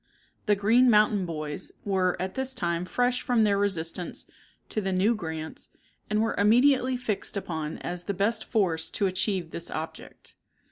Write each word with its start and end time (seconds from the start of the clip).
The 0.47 0.55
"Green 0.55 0.89
Mountain 0.89 1.27
Boys" 1.27 1.71
were 1.85 2.19
at 2.19 2.33
this 2.33 2.55
time 2.55 2.85
fresh 2.85 3.21
from 3.21 3.43
their 3.43 3.59
resistance 3.59 4.27
to 4.69 4.81
the 4.81 4.91
new 4.91 5.13
grants, 5.13 5.69
and 6.09 6.23
were 6.23 6.33
immediately 6.39 6.97
fixed 6.97 7.37
upon 7.37 7.77
as 7.77 8.05
the 8.05 8.15
best 8.15 8.43
force 8.43 8.89
to 8.89 9.05
achieve 9.05 9.51
this 9.51 9.69
object. 9.69 10.33